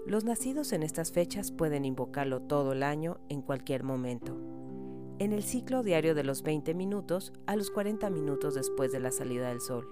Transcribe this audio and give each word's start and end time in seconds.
Los 0.06 0.24
nacidos 0.24 0.72
en 0.72 0.82
estas 0.82 1.12
fechas 1.12 1.52
pueden 1.52 1.84
invocarlo 1.84 2.40
todo 2.40 2.72
el 2.72 2.82
año 2.82 3.18
en 3.28 3.42
cualquier 3.42 3.82
momento 3.82 4.53
en 5.18 5.32
el 5.32 5.44
ciclo 5.44 5.82
diario 5.82 6.14
de 6.14 6.24
los 6.24 6.42
20 6.42 6.74
minutos 6.74 7.32
a 7.46 7.54
los 7.54 7.70
40 7.70 8.10
minutos 8.10 8.54
después 8.54 8.90
de 8.90 9.00
la 9.00 9.12
salida 9.12 9.48
del 9.48 9.60
sol. 9.60 9.88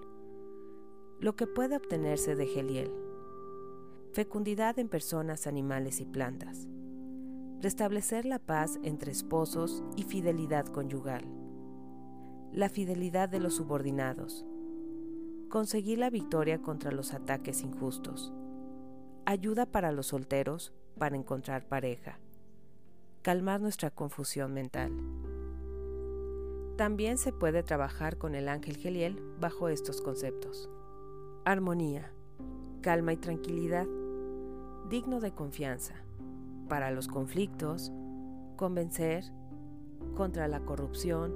Lo 1.21 1.37
que 1.37 1.47
puede 1.47 1.77
obtenerse 1.77 2.35
de 2.35 2.47
Geliel. 2.47 2.91
Fecundidad 4.13 4.79
en 4.79 4.89
personas, 4.89 5.47
animales 5.47 6.01
y 6.01 6.07
plantas. 6.07 6.67
Restablecer 7.61 8.25
la 8.25 8.41
paz 8.41 8.81
entre 8.83 9.13
esposos 9.13 9.85
y 9.97 10.03
fidelidad 10.03 10.67
conyugal. 10.67 11.25
La 12.53 12.69
fidelidad 12.69 13.29
de 13.29 13.39
los 13.39 13.55
subordinados. 13.55 14.45
Conseguir 15.49 15.99
la 15.99 16.11
victoria 16.11 16.61
contra 16.61 16.91
los 16.91 17.15
ataques 17.15 17.63
injustos. 17.63 18.33
Ayuda 19.25 19.67
para 19.67 19.93
los 19.93 20.09
solteros 20.09 20.73
para 20.99 21.17
encontrar 21.17 21.69
pareja 21.69 22.19
calmar 23.23 23.61
nuestra 23.61 23.91
confusión 23.91 24.53
mental. 24.53 24.91
También 26.77 27.19
se 27.19 27.33
puede 27.33 27.63
trabajar 27.63 28.17
con 28.17 28.35
el 28.35 28.49
ángel 28.49 28.77
Geliel 28.77 29.23
bajo 29.39 29.69
estos 29.69 30.01
conceptos. 30.01 30.71
Armonía, 31.45 32.13
calma 32.81 33.13
y 33.13 33.19
tranquilidad, 33.19 33.87
digno 34.89 35.21
de 35.21 35.33
confianza, 35.33 35.95
para 36.69 36.91
los 36.91 37.09
conflictos, 37.09 37.93
convencer, 38.57 39.25
contra 40.15 40.49
la 40.49 40.61
corrupción, 40.61 41.35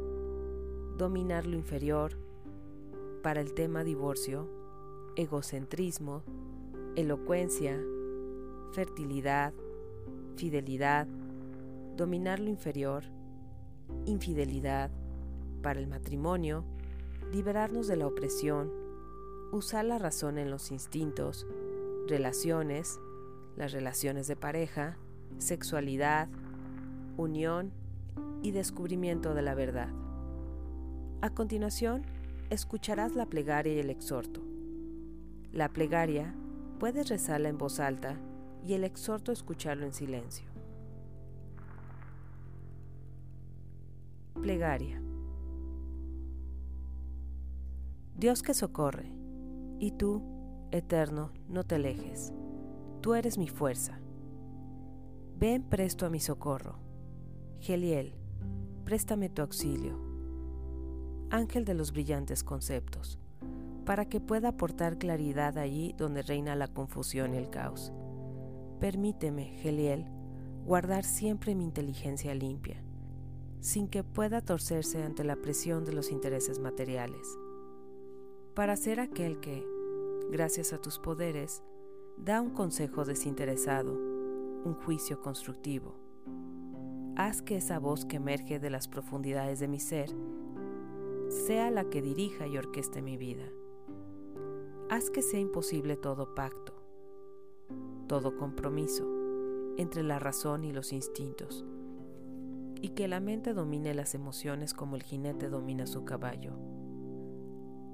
dominar 0.97 1.47
lo 1.47 1.57
inferior, 1.57 2.17
para 3.23 3.41
el 3.41 3.53
tema 3.53 3.85
divorcio, 3.85 4.49
egocentrismo, 5.17 6.23
elocuencia, 6.97 7.79
fertilidad, 8.73 9.53
fidelidad, 10.37 11.07
dominar 11.97 12.41
lo 12.41 12.49
inferior, 12.49 13.05
infidelidad, 14.07 14.91
el 15.73 15.87
matrimonio, 15.87 16.65
liberarnos 17.33 17.89
de 17.89 17.97
la 17.97 18.07
opresión, 18.07 18.71
usar 19.53 19.85
la 19.85 19.99
razón 19.99 20.39
en 20.39 20.51
los 20.51 20.71
instintos, 20.71 21.47
relaciones, 22.07 23.01
las 23.57 23.73
relaciones 23.73 24.27
de 24.27 24.37
pareja, 24.37 24.97
sexualidad, 25.39 26.29
unión 27.17 27.73
y 28.43 28.53
descubrimiento 28.53 29.35
de 29.35 29.43
la 29.43 29.55
verdad. 29.55 29.89
A 31.21 31.31
continuación, 31.31 32.03
escucharás 32.51 33.15
la 33.15 33.27
plegaria 33.27 33.75
y 33.75 33.79
el 33.79 33.91
exhorto. 33.91 34.43
La 35.53 35.69
plegaria 35.69 36.35
puedes 36.79 37.09
rezarla 37.09 37.49
en 37.49 37.59
voz 37.59 37.81
alta 37.81 38.17
y 38.65 38.75
el 38.75 38.85
exhorto 38.85 39.33
escucharlo 39.33 39.87
en 39.87 39.93
silencio. 39.93 40.47
Plegaria. 44.41 45.06
Dios 48.17 48.43
que 48.43 48.55
socorre, 48.55 49.13
y 49.79 49.93
tú, 49.93 50.23
eterno, 50.71 51.33
no 51.49 51.65
te 51.65 51.75
alejes. 51.75 52.33
Tú 53.03 53.15
eres 53.15 53.37
mi 53.37 53.47
fuerza. 53.47 54.01
Ven 55.39 55.63
presto 55.63 56.07
a 56.07 56.11
mi 56.11 56.19
socorro. 56.19 56.79
Geliel, 57.59 58.15
préstame 58.85 59.29
tu 59.29 59.43
auxilio. 59.43 60.01
Ángel 61.31 61.65
de 61.65 61.75
los 61.75 61.93
brillantes 61.93 62.43
conceptos, 62.43 63.19
para 63.85 64.07
que 64.07 64.21
pueda 64.21 64.49
aportar 64.49 64.97
claridad 64.97 65.59
allí 65.59 65.95
donde 65.99 66.23
reina 66.23 66.57
la 66.57 66.69
confusión 66.69 67.35
y 67.35 67.37
el 67.37 67.51
caos. 67.51 67.93
Permíteme, 68.81 69.59
Geliel, 69.61 70.07
guardar 70.65 71.05
siempre 71.05 71.55
mi 71.55 71.65
inteligencia 71.65 72.35
limpia 72.35 72.83
sin 73.61 73.89
que 73.89 74.05
pueda 74.05 74.41
torcerse 74.43 75.03
ante 75.03 75.25
la 75.25 75.35
presión 75.35 75.85
de 75.85 75.93
los 75.93 76.13
intereses 76.13 76.61
materiales. 76.61 77.37
Para 78.57 78.75
ser 78.77 79.01
aquel 79.01 79.39
que, 79.39 79.69
gracias 80.31 80.73
a 80.73 80.81
tus 80.81 80.99
poderes, 80.99 81.63
da 82.17 82.41
un 82.41 82.49
consejo 82.49 83.05
desinteresado, 83.05 83.93
un 83.93 84.73
juicio 84.73 85.21
constructivo. 85.21 85.95
Haz 87.17 87.43
que 87.43 87.59
esa 87.59 87.79
voz 87.79 88.07
que 88.07 88.17
emerge 88.17 88.59
de 88.59 88.71
las 88.71 88.89
profundidades 88.89 89.61
de 89.61 89.69
mi 89.69 89.79
ser 89.79 90.09
sea 91.29 91.71
la 91.71 91.91
que 91.91 92.01
dirija 92.01 92.47
y 92.47 92.57
orqueste 92.57 93.03
mi 93.03 93.19
vida. 93.19 93.45
Haz 94.89 95.11
que 95.11 95.21
sea 95.21 95.39
imposible 95.39 95.99
todo 95.99 96.35
pacto, 96.35 96.73
todo 98.07 98.39
compromiso 98.39 99.05
entre 99.77 100.03
la 100.03 100.19
razón 100.19 100.65
y 100.65 100.73
los 100.73 100.95
instintos 100.95 101.67
y 102.81 102.89
que 102.91 103.07
la 103.07 103.21
mente 103.21 103.53
domine 103.53 103.93
las 103.93 104.15
emociones 104.15 104.73
como 104.73 104.97
el 104.97 105.03
jinete 105.03 105.51
domina 105.51 105.87
su 105.87 106.07
caballo. 106.07 106.55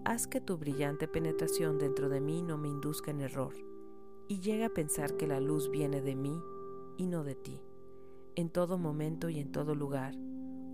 Haz 0.04 0.26
que 0.26 0.40
tu 0.40 0.56
brillante 0.56 1.06
penetración 1.06 1.78
dentro 1.78 2.08
de 2.08 2.20
mí 2.20 2.42
no 2.42 2.58
me 2.58 2.68
induzca 2.68 3.12
en 3.12 3.20
error 3.20 3.54
y 4.26 4.40
llegue 4.40 4.64
a 4.64 4.74
pensar 4.74 5.16
que 5.16 5.28
la 5.28 5.38
luz 5.38 5.70
viene 5.70 6.00
de 6.00 6.16
mí 6.16 6.42
y 6.96 7.06
no 7.06 7.22
de 7.22 7.36
ti, 7.36 7.60
en 8.34 8.50
todo 8.50 8.78
momento 8.78 9.28
y 9.28 9.38
en 9.38 9.52
todo 9.52 9.76
lugar. 9.76 10.16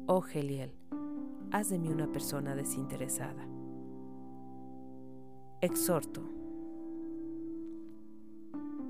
Oh 0.06 0.22
Geliel, 0.22 0.72
haz 1.50 1.68
de 1.68 1.78
mí 1.78 1.90
una 1.90 2.10
persona 2.10 2.54
desinteresada. 2.54 3.46
Exhorto. 5.60 6.22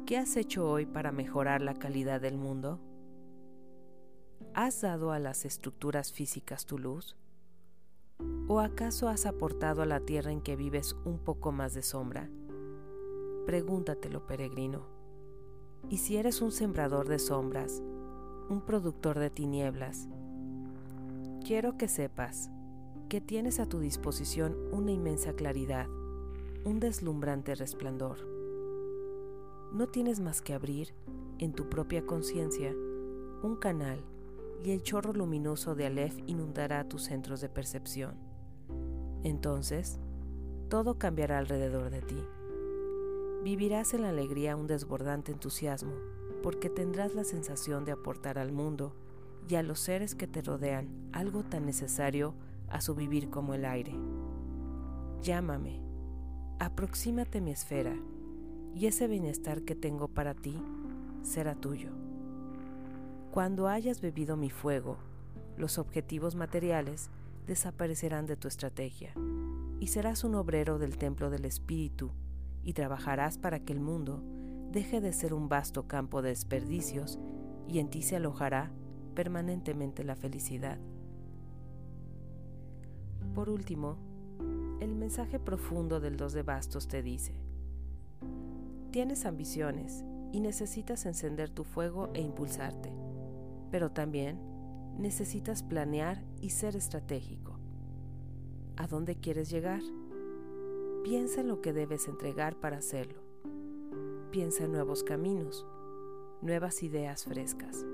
¿Qué 0.07 0.19
has 0.19 0.37
hecho 0.37 0.71
hoy 0.71 0.87
para 0.87 1.11
mejorar 1.11 1.63
la 1.63 1.75
calidad 1.75 2.21
del 2.21 2.39
mundo? 2.39 2.79
¿Has 4.55 4.83
dado 4.83 5.11
a 5.11 5.19
las 5.19 5.45
estructuras 5.45 6.13
físicas 6.13 6.65
tu 6.65 6.79
luz? 6.79 7.17
¿O 8.51 8.61
acaso 8.61 9.11
has 9.11 9.27
aportado 9.27 9.83
a 9.83 9.87
la 9.87 10.01
tierra 10.01 10.33
en 10.33 10.41
que 10.41 10.57
vives 10.57 10.97
un 11.05 11.19
poco 11.19 11.53
más 11.53 11.75
de 11.75 11.83
sombra? 11.83 12.31
Pregúntatelo, 13.45 14.27
peregrino. 14.27 14.87
Y 15.91 15.99
si 15.99 16.17
eres 16.17 16.41
un 16.41 16.51
sembrador 16.51 17.09
de 17.09 17.19
sombras, 17.19 17.83
un 18.49 18.63
productor 18.65 19.19
de 19.19 19.29
tinieblas, 19.29 20.09
quiero 21.45 21.77
que 21.77 21.89
sepas 21.89 22.51
que 23.11 23.21
tienes 23.21 23.61
a 23.61 23.67
tu 23.67 23.81
disposición 23.81 24.57
una 24.73 24.93
inmensa 24.93 25.35
claridad, 25.35 25.87
un 26.65 26.81
deslumbrante 26.81 27.55
resplandor. 27.55 28.27
No 29.75 29.89
tienes 29.89 30.21
más 30.21 30.41
que 30.41 30.55
abrir, 30.55 30.95
en 31.39 31.53
tu 31.53 31.69
propia 31.69 32.07
conciencia, 32.07 32.73
un 33.43 33.57
canal 33.61 34.03
y 34.65 34.71
el 34.71 34.83
chorro 34.83 35.13
luminoso 35.13 35.75
de 35.75 35.85
Aleph 35.85 36.19
inundará 36.27 36.89
tus 36.89 37.03
centros 37.03 37.43
de 37.43 37.51
percepción. 37.51 38.28
Entonces, 39.25 39.99
todo 40.69 40.99
cambiará 40.99 41.39
alrededor 41.39 41.91
de 41.91 42.03
ti. 42.03 42.23
Vivirás 43.43 43.95
en 43.95 44.03
la 44.03 44.11
alegría 44.11 44.57
un 44.57 44.67
desbordante 44.67 45.33
entusiasmo, 45.33 45.95
porque 46.43 46.71
tendrás 46.71 47.15
la 47.15 47.25
sensación 47.25 47.85
de 47.85 47.93
aportar 47.93 48.39
al 48.39 48.53
mundo 48.53 48.95
y 49.49 49.55
a 49.55 49.63
los 49.63 49.81
seres 49.81 50.15
que 50.15 50.27
te 50.27 50.43
rodean 50.43 50.89
algo 51.13 51.43
tan 51.43 51.65
necesario 51.65 52.35
a 52.69 52.81
su 52.81 52.95
vivir 52.95 53.31
como 53.31 53.55
el 53.55 53.65
aire. 53.65 53.95
Llámame, 55.23 55.81
aproxímate 56.59 57.41
mi 57.41 57.51
esfera, 57.51 57.97
y 58.75 58.87
ese 58.87 59.09
bienestar 59.09 59.63
que 59.63 59.75
tengo 59.75 60.09
para 60.09 60.35
ti 60.35 60.57
será 61.23 61.55
tuyo. 61.55 61.91
Cuando 63.31 63.69
hayas 63.69 64.01
bebido 64.01 64.37
mi 64.37 64.51
fuego, 64.51 64.97
los 65.57 65.79
objetivos 65.79 66.35
materiales 66.35 67.11
desaparecerán 67.49 68.27
de 68.27 68.37
tu 68.37 68.47
estrategia 68.47 69.13
y 69.81 69.89
serás 69.89 70.23
un 70.23 70.37
obrero 70.37 70.79
del 70.79 70.97
templo 70.99 71.31
del 71.31 71.45
espíritu 71.45 72.13
y 72.63 72.75
trabajarás 72.75 73.39
para 73.39 73.59
que 73.59 73.73
el 73.73 73.81
mundo 73.81 74.23
deje 74.71 75.01
de 75.01 75.13
ser 75.13 75.35
un 75.35 75.49
vasto 75.49 75.89
campo 75.89 76.23
de 76.23 76.29
desperdicios 76.29 77.19
y 77.67 77.81
en 77.81 77.91
ti 77.91 78.03
se 78.03 78.15
alojará 78.15 78.71
permanentemente 79.15 80.05
la 80.05 80.15
felicidad. 80.15 80.79
Por 83.35 83.51
último, 83.51 83.97
el 84.81 84.95
mensaje 84.95 85.41
profundo 85.41 85.99
del 85.99 86.17
dos 86.17 86.33
de 86.35 86.45
bastos 86.45 86.87
te 86.87 87.03
dice, 87.03 87.35
tienes 88.93 89.27
ambiciones 89.27 90.05
y 90.33 90.39
necesitas 90.39 91.05
encender 91.07 91.51
tu 91.51 91.65
fuego 91.65 92.11
e 92.15 92.21
impulsarte 92.21 92.93
pero 93.71 93.91
también 93.91 94.39
necesitas 94.99 95.63
planear 95.63 96.23
y 96.41 96.51
ser 96.51 96.77
estratégico. 96.77 97.59
¿A 98.77 98.87
dónde 98.87 99.17
quieres 99.17 99.51
llegar? 99.51 99.81
Piensa 101.05 101.41
en 101.41 101.49
lo 101.49 101.61
que 101.61 101.73
debes 101.73 102.09
entregar 102.09 102.57
para 102.57 102.79
hacerlo. 102.79 103.23
Piensa 104.31 104.65
en 104.65 104.73
nuevos 104.73 105.05
caminos, 105.05 105.67
nuevas 106.43 106.83
ideas 106.83 107.25
frescas. 107.25 107.87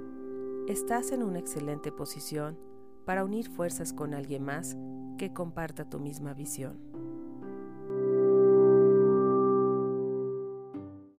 Estás 0.66 1.12
en 1.12 1.22
una 1.22 1.38
excelente 1.38 1.92
posición 1.92 2.58
para 3.04 3.24
unir 3.24 3.48
fuerzas 3.48 3.92
con 3.92 4.14
alguien 4.14 4.42
más 4.42 4.76
que 5.18 5.32
comparta 5.32 5.88
tu 5.88 6.00
misma 6.00 6.34
visión. 6.34 6.93